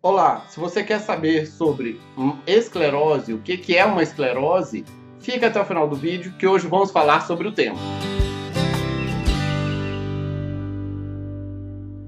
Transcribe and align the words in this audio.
Olá, 0.00 0.44
se 0.48 0.60
você 0.60 0.84
quer 0.84 1.00
saber 1.00 1.44
sobre 1.44 2.00
esclerose, 2.46 3.32
o 3.32 3.38
que 3.38 3.76
é 3.76 3.84
uma 3.84 4.00
esclerose, 4.00 4.84
fica 5.18 5.48
até 5.48 5.60
o 5.60 5.64
final 5.64 5.88
do 5.88 5.96
vídeo 5.96 6.32
que 6.38 6.46
hoje 6.46 6.68
vamos 6.68 6.92
falar 6.92 7.26
sobre 7.26 7.48
o 7.48 7.52
tema. 7.52 7.76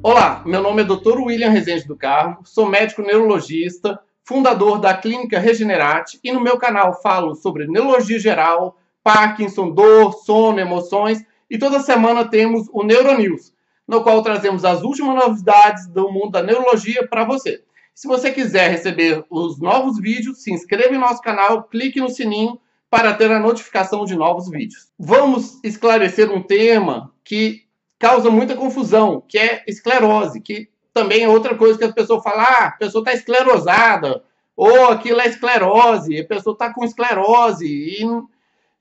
Olá, 0.05 0.41
meu 0.47 0.63
nome 0.63 0.83
é 0.83 0.85
Dr. 0.85 1.19
William 1.19 1.51
Rezende 1.51 1.85
do 1.89 1.97
Carmo, 1.97 2.39
sou 2.45 2.65
médico 2.65 3.03
neurologista, 3.03 3.99
fundador 4.23 4.79
da 4.79 4.97
Clínica 4.97 5.41
Regenerate 5.41 6.21
e 6.23 6.31
no 6.31 6.41
meu 6.41 6.59
canal 6.59 7.03
falo 7.03 7.35
sobre 7.35 7.67
neurologia 7.67 8.21
geral, 8.21 8.79
Parkinson, 9.03 9.69
dor, 9.69 10.13
sono, 10.13 10.61
emoções 10.61 11.25
e 11.51 11.59
toda 11.59 11.81
semana 11.81 12.25
temos 12.25 12.69
o 12.73 12.85
Neuronews, 12.85 13.53
no 13.85 14.05
qual 14.05 14.23
trazemos 14.23 14.65
as 14.65 14.81
últimas 14.83 15.17
novidades 15.17 15.89
do 15.89 16.09
mundo 16.09 16.31
da 16.31 16.43
neurologia 16.45 17.05
para 17.09 17.25
você. 17.25 17.65
Se 17.95 18.09
você 18.09 18.33
quiser 18.33 18.71
receber 18.71 19.25
os 19.29 19.61
novos 19.61 19.99
vídeos, 19.99 20.43
se 20.43 20.53
inscreva 20.53 20.95
em 20.95 20.99
nosso 20.99 21.21
canal, 21.21 21.65
clique 21.65 22.01
no 22.01 22.09
sininho 22.09 22.59
para 22.89 23.15
ter 23.15 23.31
a 23.31 23.39
notificação 23.39 24.05
de 24.05 24.17
novos 24.17 24.49
vídeos. 24.49 24.89
Vamos 24.99 25.63
esclarecer 25.63 26.31
um 26.31 26.43
tema 26.43 27.13
que 27.23 27.65
causa 27.99 28.31
muita 28.31 28.57
confusão, 28.57 29.23
que 29.29 29.39
é 29.39 29.63
esclerose, 29.69 30.41
que 30.41 30.69
também 30.93 31.23
é 31.23 31.29
outra 31.29 31.55
coisa 31.55 31.79
que 31.79 31.85
as 31.85 31.93
pessoas 31.93 32.23
falam, 32.23 32.41
ah, 32.41 32.67
a 32.67 32.73
pessoa 32.73 33.03
está 33.03 33.13
esclerosada, 33.13 34.25
ou 34.57 34.89
aquilo 34.89 35.21
é 35.21 35.29
esclerose, 35.29 36.19
a 36.19 36.27
pessoa 36.27 36.55
está 36.55 36.73
com 36.73 36.85
esclerose, 36.85 37.67
e 37.67 38.05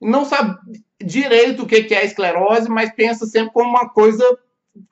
não 0.01 0.25
sabe 0.25 0.57
direito 1.03 1.63
o 1.63 1.67
que 1.67 1.93
é 1.93 2.05
esclerose, 2.05 2.69
mas 2.69 2.93
pensa 2.93 3.25
sempre 3.25 3.53
como 3.53 3.69
uma 3.69 3.89
coisa 3.89 4.23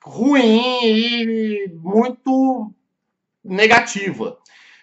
ruim 0.02 0.78
e 0.84 1.68
muito 1.74 2.72
negativa. 3.48 4.38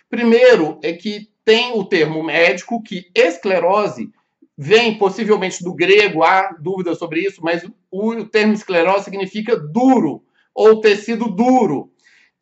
Primeiro 0.10 0.80
é 0.84 0.94
que 0.94 1.30
tem 1.44 1.74
o 1.74 1.86
termo 1.86 2.24
médico 2.24 2.82
que 2.82 3.10
esclerose 3.14 4.10
vem 4.58 4.98
possivelmente 4.98 5.64
do 5.64 5.74
grego, 5.74 6.24
há 6.24 6.56
dúvidas 6.60 6.98
sobre 6.98 7.22
isso, 7.22 7.42
mas 7.44 7.64
o 7.92 8.26
termo 8.26 8.54
esclerose 8.54 9.06
significa 9.06 9.58
duro 9.58 10.24
ou 10.54 10.80
tecido 10.80 11.28
duro. 11.30 11.92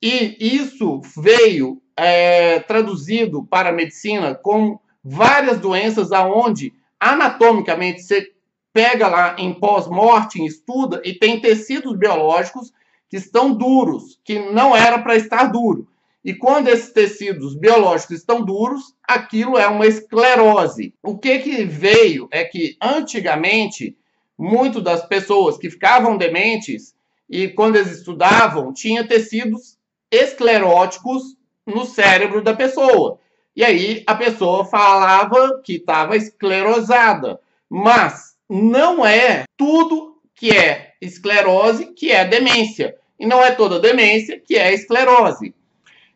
E 0.01 0.37
isso 0.39 1.01
veio 1.17 1.81
é, 1.97 2.59
traduzido 2.59 3.43
para 3.45 3.69
a 3.69 3.73
medicina 3.73 4.35
com 4.35 4.79
várias 5.03 5.59
doenças 5.59 6.11
aonde 6.11 6.73
anatomicamente 6.99 8.01
você 8.01 8.31
pega 8.71 9.07
lá 9.07 9.35
em 9.37 9.53
pós-morte, 9.53 10.43
estuda 10.43 11.01
e 11.03 11.13
tem 11.13 11.39
tecidos 11.39 11.97
biológicos 11.97 12.71
que 13.09 13.17
estão 13.17 13.53
duros, 13.53 14.19
que 14.23 14.39
não 14.51 14.75
era 14.75 14.99
para 14.99 15.15
estar 15.15 15.45
duro. 15.45 15.87
E 16.23 16.33
quando 16.33 16.69
esses 16.69 16.93
tecidos 16.93 17.53
biológicos 17.53 18.17
estão 18.17 18.41
duros, 18.41 18.95
aquilo 19.03 19.57
é 19.57 19.67
uma 19.67 19.85
esclerose. 19.85 20.93
O 21.03 21.17
que, 21.17 21.39
que 21.39 21.65
veio 21.65 22.29
é 22.31 22.45
que 22.45 22.77
antigamente, 22.81 23.97
muitas 24.37 24.81
das 24.81 25.05
pessoas 25.05 25.57
que 25.57 25.69
ficavam 25.69 26.17
dementes 26.17 26.95
e 27.29 27.49
quando 27.49 27.75
eles 27.75 27.91
estudavam, 27.97 28.71
tinha 28.71 29.05
tecidos 29.05 29.77
escleróticos 30.09 31.35
no 31.67 31.85
cérebro 31.85 32.41
da 32.41 32.53
pessoa. 32.53 33.19
E 33.53 33.63
aí 33.63 34.01
a 34.07 34.15
pessoa 34.15 34.63
falava 34.63 35.61
que 35.61 35.73
estava 35.73 36.15
esclerosada. 36.15 37.37
Mas 37.69 38.35
não 38.49 39.05
é 39.05 39.43
tudo 39.57 40.21
que 40.33 40.51
é 40.51 40.93
esclerose 41.01 41.87
que 41.87 42.11
é 42.11 42.23
demência. 42.23 42.95
E 43.19 43.25
não 43.25 43.43
é 43.43 43.51
toda 43.51 43.79
demência 43.79 44.39
que 44.39 44.55
é 44.55 44.73
esclerose 44.73 45.53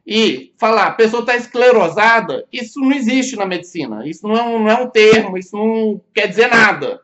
e 0.08 0.54
falar 0.58 0.88
a 0.88 0.92
pessoa 0.92 1.20
está 1.20 1.36
esclerosada, 1.36 2.46
isso 2.50 2.80
não 2.80 2.94
existe 2.94 3.36
na 3.36 3.46
medicina. 3.46 4.08
Isso 4.08 4.26
não 4.26 4.38
é, 4.38 4.42
um, 4.42 4.60
não 4.60 4.70
é 4.70 4.76
um 4.76 4.90
termo, 4.90 5.38
isso 5.38 5.58
não 5.58 6.02
quer 6.14 6.28
dizer 6.28 6.48
nada. 6.48 7.02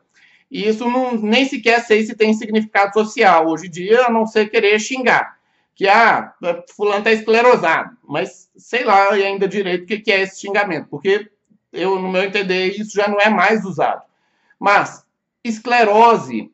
E 0.50 0.66
isso 0.66 0.88
não, 0.88 1.14
nem 1.14 1.44
sequer 1.44 1.84
sei 1.84 2.02
se 2.06 2.16
tem 2.16 2.32
significado 2.32 2.94
social. 2.94 3.46
Hoje 3.46 3.66
em 3.66 3.70
dia, 3.70 4.06
a 4.06 4.10
não 4.10 4.26
ser 4.26 4.48
querer 4.48 4.78
xingar. 4.78 5.38
Que, 5.74 5.86
ah, 5.86 6.32
fulano 6.74 6.98
está 6.98 7.12
esclerosado. 7.12 7.94
Mas 8.08 8.50
sei 8.56 8.84
lá 8.84 9.12
ainda 9.12 9.46
direito 9.46 9.82
o 9.82 9.86
que 9.86 10.10
é 10.10 10.22
esse 10.22 10.40
xingamento. 10.40 10.88
Porque, 10.88 11.30
eu, 11.74 12.00
no 12.00 12.10
meu 12.10 12.22
entender, 12.22 12.68
isso 12.68 12.96
já 12.96 13.06
não 13.06 13.20
é 13.20 13.28
mais 13.28 13.66
usado. 13.66 14.02
Mas, 14.58 15.04
esclerose, 15.42 16.50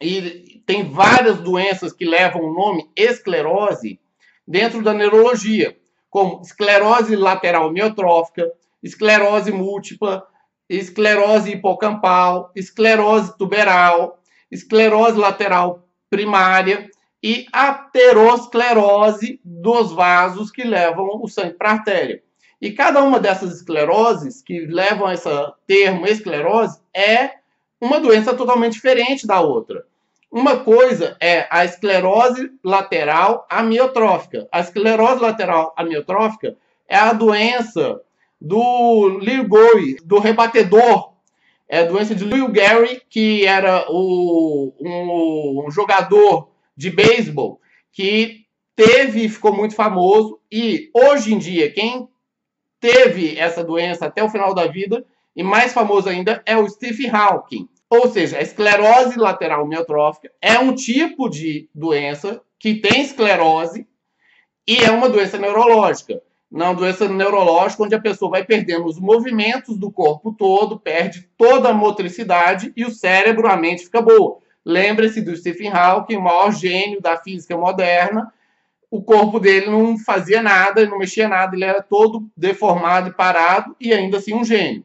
e 0.00 0.62
tem 0.64 0.88
várias 0.88 1.40
doenças 1.40 1.92
que 1.92 2.04
levam 2.04 2.42
o 2.42 2.52
nome 2.52 2.88
esclerose, 2.94 3.98
dentro 4.46 4.82
da 4.82 4.92
neurologia, 4.92 5.76
como 6.08 6.40
esclerose 6.40 7.16
lateral 7.16 7.72
miotrófica, 7.72 8.50
esclerose 8.82 9.50
múltipla, 9.50 10.26
esclerose 10.68 11.50
hipocampal, 11.50 12.50
esclerose 12.54 13.36
tuberal, 13.36 14.20
esclerose 14.50 15.18
lateral 15.18 15.86
primária 16.08 16.88
e 17.22 17.46
aterosclerose 17.52 19.40
dos 19.44 19.92
vasos 19.92 20.50
que 20.50 20.62
levam 20.64 21.20
o 21.22 21.28
sangue 21.28 21.54
para 21.54 21.70
a 21.70 21.72
artéria. 21.72 22.22
E 22.60 22.72
cada 22.72 23.02
uma 23.02 23.18
dessas 23.20 23.52
escleroses 23.52 24.42
que 24.42 24.60
levam 24.66 25.06
a 25.06 25.14
esse 25.14 25.28
termo 25.66 26.06
esclerose 26.06 26.80
é 26.94 27.32
uma 27.80 28.00
doença 28.00 28.34
totalmente 28.34 28.74
diferente 28.74 29.26
da 29.26 29.40
outra. 29.40 29.84
Uma 30.36 30.58
coisa 30.58 31.16
é 31.18 31.46
a 31.50 31.64
esclerose 31.64 32.52
lateral 32.62 33.46
amiotrófica. 33.48 34.46
A 34.52 34.60
esclerose 34.60 35.22
lateral 35.22 35.72
amiotrófica 35.74 36.58
é 36.86 36.94
a 36.94 37.14
doença 37.14 38.02
do 38.38 39.18
Lilgoy, 39.18 39.96
do 40.04 40.18
rebatedor. 40.18 41.14
É 41.66 41.78
a 41.78 41.86
doença 41.86 42.14
de 42.14 42.22
Lil 42.22 42.52
Gary, 42.52 43.00
que 43.08 43.46
era 43.46 43.86
o, 43.88 44.74
um, 44.78 45.64
um 45.66 45.70
jogador 45.70 46.50
de 46.76 46.90
beisebol 46.90 47.58
que 47.90 48.44
teve 48.76 49.24
e 49.24 49.30
ficou 49.30 49.54
muito 49.56 49.74
famoso. 49.74 50.38
E 50.52 50.90
hoje 50.92 51.32
em 51.32 51.38
dia, 51.38 51.72
quem 51.72 52.10
teve 52.78 53.38
essa 53.38 53.64
doença 53.64 54.04
até 54.04 54.22
o 54.22 54.28
final 54.28 54.52
da 54.52 54.66
vida, 54.66 55.02
e 55.34 55.42
mais 55.42 55.72
famoso 55.72 56.10
ainda, 56.10 56.42
é 56.44 56.58
o 56.58 56.68
Stephen 56.68 57.08
Hawking. 57.08 57.66
Ou 57.88 58.08
seja, 58.10 58.38
a 58.38 58.42
esclerose 58.42 59.18
lateral 59.18 59.66
miotrófica 59.66 60.30
é 60.42 60.58
um 60.58 60.74
tipo 60.74 61.28
de 61.28 61.68
doença 61.74 62.40
que 62.58 62.74
tem 62.74 63.02
esclerose 63.02 63.86
e 64.66 64.78
é 64.78 64.90
uma 64.90 65.08
doença 65.08 65.38
neurológica. 65.38 66.20
Não, 66.50 66.74
doença 66.74 67.08
neurológica 67.08 67.82
onde 67.82 67.94
a 67.94 68.00
pessoa 68.00 68.30
vai 68.30 68.44
perdendo 68.44 68.86
os 68.86 68.98
movimentos 68.98 69.76
do 69.76 69.90
corpo 69.90 70.32
todo, 70.32 70.78
perde 70.78 71.28
toda 71.36 71.68
a 71.68 71.74
motricidade 71.74 72.72
e 72.76 72.84
o 72.84 72.90
cérebro, 72.90 73.48
a 73.48 73.56
mente 73.56 73.84
fica 73.84 74.00
boa. 74.00 74.38
Lembre-se 74.64 75.20
do 75.20 75.36
Stephen 75.36 75.70
Hawking, 75.70 76.16
o 76.16 76.22
maior 76.22 76.52
gênio 76.52 77.00
da 77.00 77.16
física 77.16 77.56
moderna. 77.56 78.32
O 78.90 79.02
corpo 79.02 79.38
dele 79.38 79.66
não 79.66 79.98
fazia 79.98 80.42
nada, 80.42 80.86
não 80.86 80.98
mexia 80.98 81.28
nada, 81.28 81.54
ele 81.54 81.64
era 81.64 81.82
todo 81.82 82.28
deformado 82.36 83.10
e 83.10 83.12
parado 83.12 83.76
e 83.80 83.92
ainda 83.92 84.18
assim 84.18 84.34
um 84.34 84.44
gênio. 84.44 84.84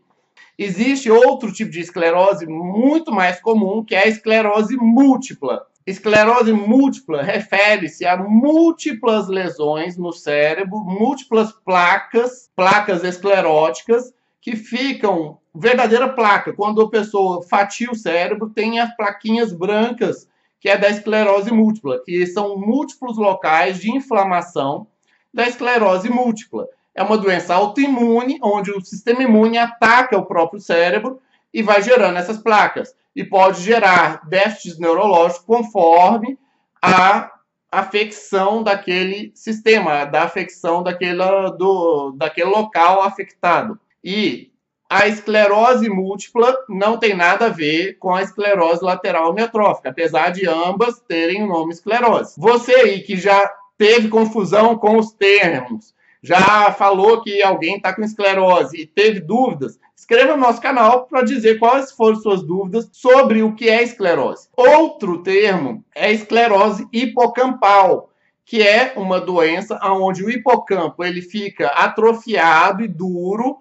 Existe 0.63 1.09
outro 1.09 1.51
tipo 1.51 1.71
de 1.71 1.79
esclerose 1.79 2.45
muito 2.45 3.11
mais 3.11 3.41
comum, 3.41 3.83
que 3.83 3.95
é 3.95 4.03
a 4.03 4.07
esclerose 4.07 4.77
múltipla. 4.77 5.65
Esclerose 5.87 6.53
múltipla 6.53 7.23
refere-se 7.23 8.05
a 8.05 8.15
múltiplas 8.15 9.27
lesões 9.27 9.97
no 9.97 10.13
cérebro, 10.13 10.77
múltiplas 10.81 11.51
placas, 11.51 12.47
placas 12.55 13.03
escleróticas, 13.03 14.13
que 14.39 14.55
ficam 14.55 15.39
verdadeira 15.51 16.07
placa. 16.09 16.53
Quando 16.53 16.79
a 16.83 16.89
pessoa 16.91 17.41
fatia 17.41 17.89
o 17.89 17.95
cérebro, 17.95 18.51
tem 18.51 18.79
as 18.79 18.95
plaquinhas 18.95 19.51
brancas, 19.51 20.29
que 20.59 20.69
é 20.69 20.77
da 20.77 20.91
esclerose 20.91 21.51
múltipla, 21.51 22.03
que 22.05 22.27
são 22.27 22.55
múltiplos 22.55 23.17
locais 23.17 23.79
de 23.79 23.89
inflamação 23.89 24.85
da 25.33 25.47
esclerose 25.47 26.07
múltipla 26.07 26.67
é 26.93 27.01
uma 27.03 27.17
doença 27.17 27.53
autoimune, 27.53 28.39
onde 28.41 28.71
o 28.71 28.81
sistema 28.81 29.23
imune 29.23 29.57
ataca 29.57 30.17
o 30.17 30.25
próprio 30.25 30.59
cérebro 30.59 31.19
e 31.53 31.61
vai 31.61 31.81
gerando 31.81 32.17
essas 32.17 32.37
placas. 32.37 32.95
E 33.15 33.23
pode 33.23 33.61
gerar 33.61 34.27
déficits 34.27 34.79
neurológicos 34.79 35.45
conforme 35.45 36.37
a 36.81 37.31
afecção 37.71 38.63
daquele 38.63 39.31
sistema, 39.33 40.05
da 40.05 40.23
afecção 40.23 40.83
daquele, 40.83 41.23
do, 41.57 42.11
daquele 42.17 42.49
local 42.49 43.01
afetado. 43.01 43.79
E 44.03 44.51
a 44.89 45.07
esclerose 45.07 45.89
múltipla 45.89 46.53
não 46.67 46.97
tem 46.97 47.15
nada 47.15 47.45
a 47.45 47.49
ver 47.49 47.97
com 47.97 48.13
a 48.13 48.21
esclerose 48.21 48.83
lateral 48.83 49.29
amiotrófica, 49.29 49.89
apesar 49.89 50.31
de 50.31 50.45
ambas 50.45 50.99
terem 51.07 51.43
o 51.43 51.47
nome 51.47 51.71
esclerose. 51.71 52.33
Você 52.37 52.73
aí 52.73 53.01
que 53.01 53.15
já 53.15 53.49
teve 53.77 54.09
confusão 54.09 54.77
com 54.77 54.97
os 54.97 55.13
termos, 55.13 55.93
já 56.21 56.71
falou 56.71 57.21
que 57.21 57.41
alguém 57.41 57.77
está 57.77 57.93
com 57.93 58.03
esclerose 58.03 58.81
e 58.81 58.85
teve 58.85 59.19
dúvidas, 59.19 59.79
inscreva 59.97 60.35
no 60.35 60.41
nosso 60.41 60.61
canal 60.61 61.05
para 61.05 61.23
dizer 61.23 61.57
quais 61.57 61.91
foram 61.91 62.15
suas 62.15 62.43
dúvidas 62.43 62.89
sobre 62.91 63.41
o 63.41 63.55
que 63.55 63.69
é 63.69 63.81
esclerose. 63.81 64.47
Outro 64.55 65.23
termo 65.23 65.83
é 65.95 66.11
esclerose 66.11 66.87
hipocampal, 66.93 68.11
que 68.45 68.61
é 68.61 68.93
uma 68.95 69.19
doença 69.19 69.79
onde 69.83 70.23
o 70.23 70.29
hipocampo 70.29 71.03
ele 71.03 71.21
fica 71.21 71.67
atrofiado 71.67 72.83
e 72.83 72.87
duro 72.87 73.57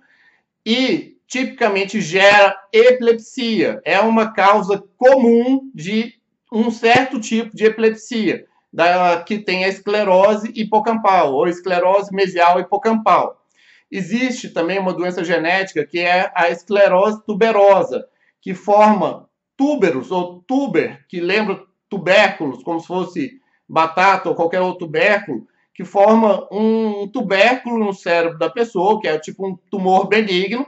e 0.66 1.16
tipicamente 1.26 2.00
gera 2.00 2.56
epilepsia. 2.72 3.80
É 3.84 4.00
uma 4.00 4.32
causa 4.32 4.82
comum 4.98 5.70
de 5.74 6.14
um 6.52 6.70
certo 6.70 7.20
tipo 7.20 7.54
de 7.56 7.64
epilepsia, 7.64 8.46
da, 8.72 9.22
que 9.22 9.38
tem 9.38 9.64
a 9.64 9.68
esclerose 9.68 10.52
hipocampal 10.54 11.34
ou 11.34 11.48
esclerose 11.48 12.14
mesial 12.14 12.60
hipocampal. 12.60 13.44
Existe 13.90 14.50
também 14.50 14.78
uma 14.78 14.92
doença 14.92 15.24
genética 15.24 15.84
que 15.84 15.98
é 15.98 16.30
a 16.34 16.48
esclerose 16.48 17.24
tuberosa, 17.24 18.06
que 18.40 18.54
forma 18.54 19.28
túberos 19.56 20.10
ou 20.10 20.42
tuber, 20.46 21.04
que 21.08 21.20
lembra 21.20 21.60
tubérculos, 21.88 22.62
como 22.62 22.80
se 22.80 22.86
fosse 22.86 23.40
batata 23.68 24.28
ou 24.28 24.34
qualquer 24.34 24.60
outro 24.60 24.86
tubérculo, 24.86 25.46
que 25.74 25.84
forma 25.84 26.46
um 26.52 27.08
tubérculo 27.08 27.78
no 27.78 27.92
cérebro 27.92 28.38
da 28.38 28.48
pessoa, 28.48 29.00
que 29.00 29.08
é 29.08 29.18
tipo 29.18 29.46
um 29.46 29.56
tumor 29.70 30.06
benigno, 30.06 30.66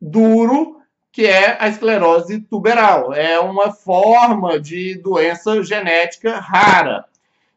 duro, 0.00 0.80
que 1.10 1.26
é 1.26 1.56
a 1.60 1.68
esclerose 1.68 2.40
tuberal. 2.40 3.12
É 3.12 3.38
uma 3.38 3.72
forma 3.72 4.58
de 4.58 4.94
doença 4.96 5.62
genética 5.62 6.38
rara. 6.38 7.04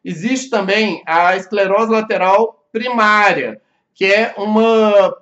Existe 0.07 0.51
também 0.51 1.01
a 1.03 1.35
esclerose 1.35 1.91
lateral 1.91 2.63
primária, 2.71 3.59
que 3.91 4.05
é 4.05 4.35
uma 4.37 5.17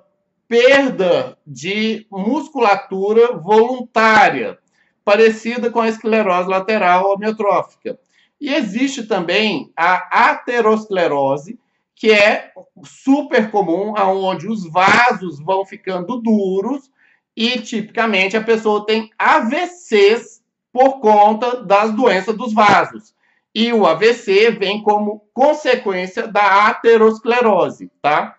perda 0.46 1.38
de 1.46 2.06
musculatura 2.10 3.32
voluntária, 3.32 4.58
parecida 5.02 5.70
com 5.70 5.80
a 5.80 5.88
esclerose 5.88 6.50
lateral 6.50 7.14
amiotrófica. 7.14 7.98
E 8.38 8.52
existe 8.52 9.04
também 9.04 9.72
a 9.74 10.28
aterosclerose, 10.30 11.58
que 11.96 12.12
é 12.12 12.52
super 12.84 13.50
comum, 13.50 13.94
onde 13.96 14.46
os 14.46 14.70
vasos 14.70 15.40
vão 15.40 15.64
ficando 15.64 16.20
duros 16.20 16.90
e 17.34 17.58
tipicamente 17.58 18.36
a 18.36 18.44
pessoa 18.44 18.84
tem 18.84 19.10
AVCs 19.18 20.42
por 20.70 21.00
conta 21.00 21.62
das 21.62 21.90
doenças 21.94 22.36
dos 22.36 22.52
vasos. 22.52 23.14
E 23.54 23.72
o 23.72 23.86
AVC 23.86 24.50
vem 24.50 24.82
como 24.82 25.24
consequência 25.32 26.26
da 26.26 26.66
aterosclerose, 26.66 27.90
tá? 28.02 28.36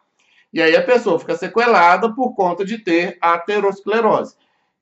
E 0.52 0.62
aí 0.62 0.76
a 0.76 0.84
pessoa 0.84 1.20
fica 1.20 1.36
sequelada 1.36 2.14
por 2.14 2.36
conta 2.36 2.66
de 2.66 2.78
ter 2.78 3.18
aterosclerose. 3.22 4.36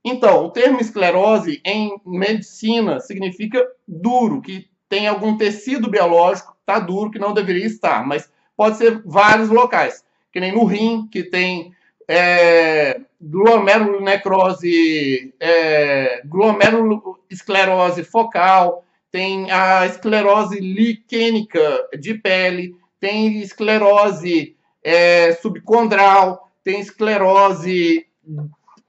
Então, 0.03 0.45
o 0.45 0.51
termo 0.51 0.79
esclerose 0.79 1.61
em 1.63 1.95
medicina 2.05 2.99
significa 2.99 3.65
duro, 3.87 4.41
que 4.41 4.67
tem 4.89 5.07
algum 5.07 5.37
tecido 5.37 5.89
biológico 5.89 6.51
que 6.51 6.59
está 6.59 6.79
duro, 6.79 7.09
que 7.09 7.19
não 7.19 7.33
deveria 7.33 7.65
estar, 7.65 8.05
mas 8.05 8.29
pode 8.55 8.77
ser 8.77 9.01
vários 9.05 9.49
locais, 9.49 10.03
que 10.31 10.39
nem 10.39 10.51
no 10.51 10.65
rim, 10.65 11.07
que 11.11 11.23
tem 11.23 11.73
é, 12.07 13.01
glomerulonecrose, 13.19 15.33
é, 15.39 16.21
glomerulosclerose 16.25 18.03
focal, 18.03 18.83
tem 19.13 19.51
a 19.51 19.85
esclerose 19.85 20.59
liquênica 20.59 21.87
de 21.99 22.15
pele, 22.15 22.75
tem 22.99 23.41
esclerose 23.41 24.57
é, 24.83 25.33
subcondral, 25.35 26.49
tem 26.63 26.79
esclerose 26.79 28.07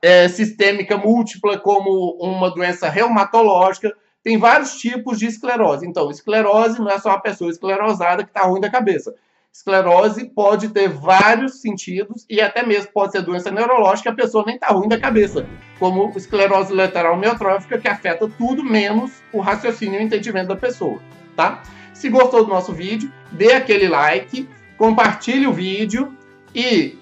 é, 0.00 0.26
sistêmica 0.28 0.96
múltipla, 0.96 1.58
como 1.58 2.16
uma 2.18 2.50
doença 2.50 2.88
reumatológica, 2.88 3.94
tem 4.22 4.38
vários 4.38 4.78
tipos 4.78 5.18
de 5.18 5.26
esclerose. 5.26 5.86
Então, 5.86 6.10
esclerose 6.10 6.78
não 6.78 6.90
é 6.90 6.98
só 6.98 7.10
uma 7.10 7.20
pessoa 7.20 7.50
esclerosada 7.50 8.24
que 8.24 8.30
está 8.30 8.46
ruim 8.46 8.62
da 8.62 8.70
cabeça. 8.70 9.14
Esclerose 9.54 10.24
pode 10.30 10.70
ter 10.70 10.88
vários 10.88 11.60
sentidos 11.60 12.26
e 12.28 12.40
até 12.40 12.66
mesmo 12.66 12.90
pode 12.92 13.12
ser 13.12 13.22
doença 13.22 13.52
neurológica, 13.52 14.10
a 14.10 14.14
pessoa 14.14 14.42
nem 14.44 14.56
está 14.56 14.66
ruim 14.66 14.88
da 14.88 14.98
cabeça, 14.98 15.46
como 15.78 16.12
esclerose 16.16 16.74
lateral 16.74 17.16
miotrófica, 17.16 17.78
que 17.78 17.86
afeta 17.86 18.28
tudo 18.36 18.64
menos 18.64 19.22
o 19.32 19.38
raciocínio 19.38 20.00
e 20.00 20.02
o 20.02 20.06
entendimento 20.06 20.48
da 20.48 20.56
pessoa, 20.56 20.98
tá? 21.36 21.62
Se 21.92 22.08
gostou 22.08 22.44
do 22.44 22.50
nosso 22.50 22.72
vídeo, 22.72 23.12
dê 23.30 23.52
aquele 23.52 23.86
like, 23.86 24.48
compartilhe 24.76 25.46
o 25.46 25.52
vídeo 25.52 26.12
e 26.52 26.98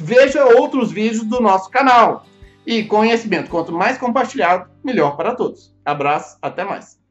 veja 0.00 0.44
outros 0.44 0.92
vídeos 0.92 1.24
do 1.24 1.40
nosso 1.40 1.68
canal. 1.70 2.24
E 2.64 2.84
conhecimento, 2.84 3.50
quanto 3.50 3.72
mais 3.72 3.98
compartilhado, 3.98 4.70
melhor 4.82 5.16
para 5.16 5.34
todos. 5.34 5.74
Abraço, 5.84 6.38
até 6.40 6.64
mais. 6.64 7.03